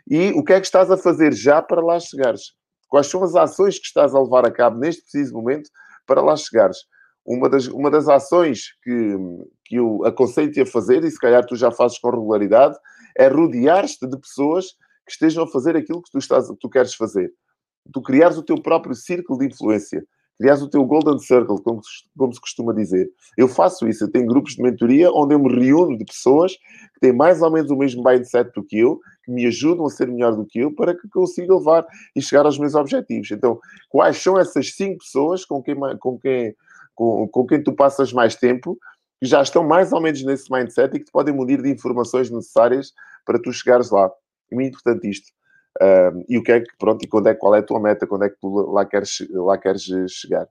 e 0.08 0.30
o 0.32 0.44
que 0.44 0.52
é 0.52 0.60
que 0.60 0.66
estás 0.66 0.90
a 0.90 0.96
fazer 0.96 1.32
já 1.32 1.62
para 1.62 1.80
lá 1.80 1.98
chegares? 1.98 2.52
Quais 2.88 3.06
são 3.08 3.22
as 3.22 3.34
ações 3.34 3.78
que 3.78 3.86
estás 3.86 4.14
a 4.14 4.20
levar 4.20 4.46
a 4.46 4.50
cabo 4.50 4.78
neste 4.78 5.02
preciso 5.02 5.34
momento 5.34 5.68
para 6.06 6.22
lá 6.22 6.36
chegares? 6.36 6.78
Uma 7.24 7.48
das, 7.48 7.66
uma 7.66 7.90
das 7.90 8.08
ações 8.08 8.72
que, 8.82 9.16
que 9.64 9.76
eu 9.76 10.04
aconselho-te 10.04 10.60
a 10.60 10.66
fazer, 10.66 11.02
e 11.02 11.10
se 11.10 11.18
calhar 11.18 11.44
tu 11.44 11.56
já 11.56 11.72
fazes 11.72 11.98
com 11.98 12.10
regularidade, 12.10 12.76
é 13.16 13.26
rodear-te 13.26 14.06
de 14.06 14.18
pessoas 14.18 14.66
que 15.04 15.12
estejam 15.12 15.44
a 15.44 15.48
fazer 15.48 15.76
aquilo 15.76 16.02
que 16.02 16.10
tu, 16.10 16.18
estás, 16.18 16.48
que 16.48 16.56
tu 16.60 16.70
queres 16.70 16.94
fazer. 16.94 17.32
Tu 17.92 18.00
criares 18.02 18.36
o 18.36 18.42
teu 18.42 18.60
próprio 18.60 18.94
círculo 18.94 19.40
de 19.40 19.46
influência. 19.46 20.04
Crias 20.38 20.60
o 20.60 20.68
teu 20.68 20.84
Golden 20.84 21.18
Circle, 21.18 21.62
como, 21.62 21.80
como 22.16 22.32
se 22.32 22.40
costuma 22.40 22.72
dizer. 22.74 23.10
Eu 23.36 23.48
faço 23.48 23.88
isso, 23.88 24.04
eu 24.04 24.10
tenho 24.10 24.26
grupos 24.26 24.54
de 24.54 24.62
mentoria 24.62 25.10
onde 25.10 25.34
eu 25.34 25.38
me 25.38 25.52
reúno 25.52 25.96
de 25.96 26.04
pessoas 26.04 26.56
que 26.94 27.00
têm 27.00 27.12
mais 27.12 27.40
ou 27.40 27.50
menos 27.50 27.70
o 27.70 27.76
mesmo 27.76 28.04
mindset 28.04 28.52
do 28.54 28.62
que 28.62 28.78
eu, 28.78 29.00
que 29.24 29.30
me 29.32 29.46
ajudam 29.46 29.86
a 29.86 29.90
ser 29.90 30.08
melhor 30.08 30.36
do 30.36 30.44
que 30.44 30.58
eu, 30.58 30.74
para 30.74 30.94
que 30.94 31.08
consiga 31.08 31.54
levar 31.54 31.86
e 32.14 32.20
chegar 32.20 32.44
aos 32.44 32.58
meus 32.58 32.74
objetivos. 32.74 33.30
Então, 33.30 33.58
quais 33.88 34.18
são 34.18 34.38
essas 34.38 34.74
cinco 34.74 34.98
pessoas 34.98 35.44
com 35.44 35.62
quem, 35.62 35.74
com 35.98 36.18
quem, 36.18 36.54
com, 36.94 37.26
com 37.28 37.46
quem 37.46 37.62
tu 37.62 37.72
passas 37.72 38.12
mais 38.12 38.36
tempo, 38.36 38.78
que 39.18 39.26
já 39.26 39.40
estão 39.40 39.64
mais 39.64 39.92
ou 39.92 40.00
menos 40.00 40.22
nesse 40.22 40.52
mindset 40.52 40.94
e 40.94 40.98
que 40.98 41.06
te 41.06 41.12
podem 41.12 41.34
munir 41.34 41.62
de 41.62 41.70
informações 41.70 42.30
necessárias 42.30 42.92
para 43.24 43.40
tu 43.40 43.50
chegares 43.52 43.90
lá. 43.90 44.10
É 44.50 44.54
muito 44.54 44.68
importante 44.68 45.08
isto. 45.08 45.32
Uh, 45.76 46.24
e 46.28 46.38
o 46.38 46.42
que 46.42 46.52
é 46.52 46.60
que, 46.60 46.70
pronto, 46.78 47.04
e 47.04 47.08
quando 47.08 47.28
é, 47.28 47.34
qual 47.34 47.54
é 47.54 47.58
a 47.58 47.62
tua 47.62 47.80
meta, 47.80 48.06
quando 48.06 48.24
é 48.24 48.28
que 48.28 48.36
tu 48.40 48.48
lá 48.72 48.84
queres, 48.84 49.26
lá 49.30 49.58
queres 49.58 49.84
chegar. 50.08 50.44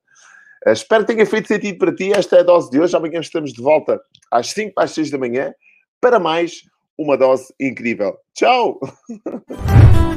Uh, 0.65 0.71
espero 0.71 1.05
que 1.05 1.13
tenha 1.13 1.25
feito 1.25 1.47
sentido 1.47 1.77
para 1.77 1.95
ti. 1.95 2.11
Esta 2.13 2.37
é 2.37 2.39
a 2.39 2.43
dose 2.43 2.69
de 2.69 2.79
hoje. 2.79 2.95
Amanhã 2.95 3.19
estamos 3.19 3.51
de 3.53 3.61
volta 3.61 3.99
às 4.31 4.51
5 4.51 4.73
às 4.77 4.91
6 4.91 5.11
da 5.11 5.17
manhã 5.17 5.53
para 5.99 6.19
mais 6.19 6.61
uma 6.97 7.17
dose 7.17 7.53
incrível. 7.59 8.15
Tchau! 8.33 8.79